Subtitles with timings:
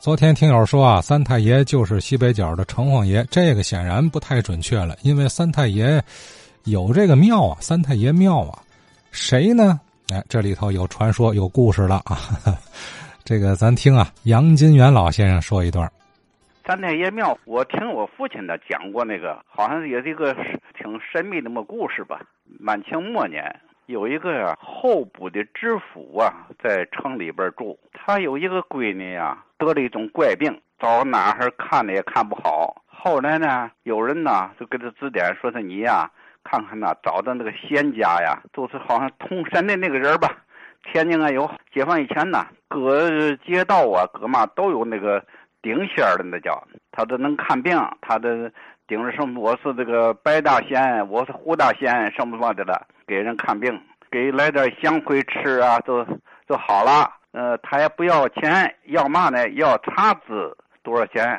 [0.00, 6.00] 昨天听友说啊，三太爷就是西北角的城隍爷，这个显然不太准确了，因为三太爷
[6.64, 8.62] 有这个庙啊，三太爷庙啊，
[9.10, 9.80] 谁呢？
[10.14, 12.16] 哎，这里头有传说，有故事了啊。
[13.24, 15.90] 这个咱听啊，杨金元老先生说一段。
[16.64, 20.32] 三太爷庙，我听我父亲呢讲过，那个好像也是一个
[20.78, 22.20] 挺神秘的么故事吧。
[22.60, 23.44] 满清末年。
[23.88, 27.78] 有一个呀，候补的知府啊，在城里边住。
[27.94, 32.84] 他有一个闺女呀，得了一种怪病，找哪儿看的也看不好。
[32.86, 36.10] 后来呢，有人呢就给他指点，说是你呀，
[36.44, 40.36] 看看呐，找的那个仙家呀，就是好像通神的那个人吧。
[40.92, 45.24] 天津啊，有解放以前呢，各街道啊，各嘛都有那个
[45.62, 46.62] 顶仙的，那叫
[46.92, 48.50] 他都能看病，他的。
[48.86, 49.38] 顶着什么？
[49.38, 52.86] 我是这个白大仙，我是胡大仙，什么什么的了？
[53.06, 53.78] 给人看病，
[54.10, 56.02] 给来点香灰吃啊，就
[56.48, 57.12] 就好了。
[57.32, 59.46] 呃，他也不要钱，要嘛呢？
[59.50, 61.38] 要茶资多少钱？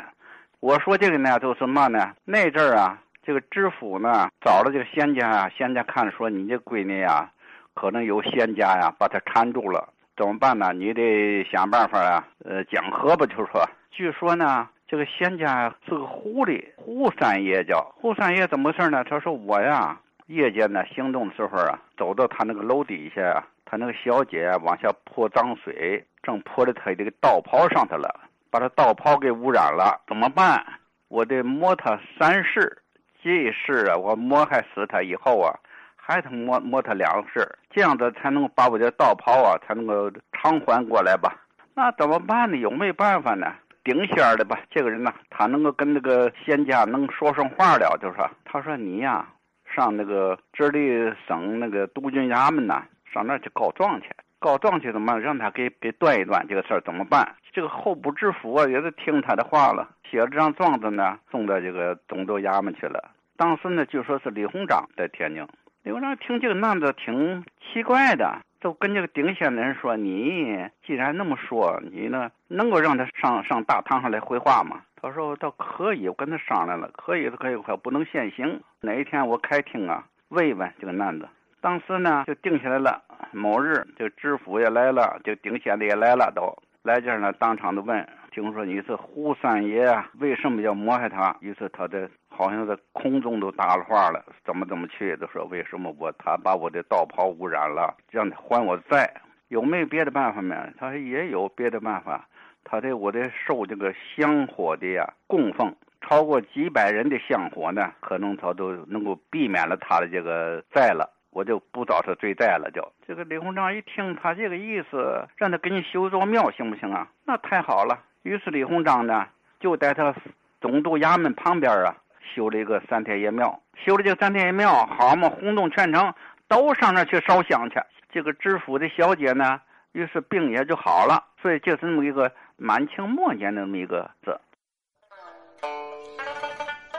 [0.59, 2.13] 我说这个呢，就是嘛呢？
[2.23, 7.31] 那阵儿啊，这个知府呢找了这个仙家啊，仙家看说你这闺女呀，
[7.73, 10.71] 可能有仙家呀把她缠住了，怎么办呢？
[10.71, 13.67] 你得想办法啊，呃，讲和吧，就说。
[13.91, 14.67] 据说呢。
[14.91, 19.03] 这个仙家是个狐狸，胡三爷叫胡三爷，怎么回事呢？
[19.03, 30.65] 他说我呀，夜间呢行动的时候啊，走到他那个楼底下，他那个小姐往下泼脏水，正泼在他这个道袍上头了，把他道袍给污染了，怎么办？
[31.07, 32.81] 我得摸他三世，
[33.21, 35.53] 这一世啊，我摸害死他以后啊，
[35.95, 41.35] 还得摸摸他两世，这样子才能把我的道袍啊，才能够偿还过来吧？
[41.75, 42.57] 那怎么办呢？
[42.57, 43.53] 有没有办法呢？
[43.83, 49.27] 顶仙儿的吧，这个人呢，他能够跟那个仙家能说上话了，就说他说你呀，
[49.75, 57.35] 上那个直隶省那个督军衙门呐，上那去告状去，告状去怎么让他给给断一断这个事儿怎么办？
[57.51, 63.11] 这个候补知府啊，也是听他的话了，写了张状子呢，送到这个总督衙门去了。
[63.37, 65.47] 当时呢，就说是李鸿章在天津，
[65.83, 68.39] 李鸿章听这个案子挺奇怪的。
[68.59, 78.61] 就跟这个丁县的人说：“你既然那么说，你呢能够让他上上大堂上来回话吗？”他说：“倒可以，我跟他商量了，可以可以，可不能现行。
[78.81, 81.27] 哪一天我开庭啊，问一问这个男子。
[81.61, 86.53] 当时呢就定下来了，某日这个知府也来了，这个顶仙的也来了，都
[86.83, 88.07] 来这儿呢，当场的问。
[88.31, 90.03] 听说你是胡三爷？
[90.19, 91.35] 为什么要谋害他？
[91.39, 92.09] 于是他的
[92.39, 95.13] 好像在空中都搭了话了，怎么怎么去？
[95.17, 99.13] 都说为什么我他把我的道袍污染了，让他还我债？
[99.49, 100.55] 有没有别的办法没？
[100.79, 102.25] 他说也有别的办法，
[102.63, 111.09] 他得我的受这个香火的呀供奉，超过几百人的香火呢，可能他都能够避免了他的这个债了。
[111.31, 117.05] 我就不找他追债了，就这个李鸿章一听他这个意思，让他给你修座庙行不行啊？
[117.25, 117.99] 那太好了。
[118.23, 119.27] 于是李鸿章呢，
[119.59, 120.15] 就在他
[120.61, 121.95] 总督衙门旁边啊，
[122.33, 123.59] 修了一个三天爷庙。
[123.85, 126.13] 修了这个三天爷庙，好嘛，轰动全城，
[126.47, 127.75] 都上那去烧香去。
[128.11, 129.59] 这个知府的小姐呢，
[129.93, 131.23] 于是病也就好了。
[131.41, 134.37] 所以就是这么一个满清末年的那么一个字。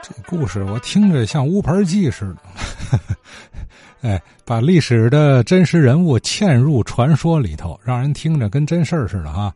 [0.01, 2.41] 这故事我听着像乌盆记似的。
[4.09, 9.53] 哎，把历史的真实人物嵌入传说里头，让人听着跟真事儿似的啊！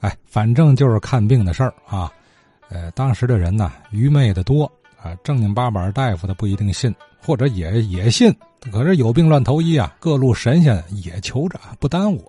[0.00, 2.10] 哎，反正就是看病的事儿啊。
[2.70, 4.70] 呃，当时的人呢，愚昧的多
[5.04, 8.34] 啊，正经八百大夫他不一定信，或者也也信，
[8.72, 12.24] 可是有病乱投医啊，各路神仙也求着，不耽误。